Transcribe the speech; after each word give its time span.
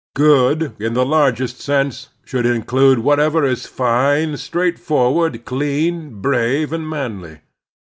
*'Good," 0.15 0.73
in 0.81 0.95
the 0.95 1.05
largest 1.05 1.61
sense, 1.61 2.09
should 2.25 2.43
include 2.47 2.97
whatever 2.97 3.45
is 3.45 3.67
fine, 3.67 4.35
straight 4.35 4.79
forward, 4.79 5.45
clean, 5.45 6.19
brave, 6.21 6.73
and 6.73 6.89
manly. 6.89 7.41